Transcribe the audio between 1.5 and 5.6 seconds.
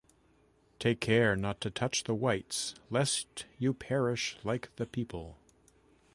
to touch the whites lest you perish like the people..."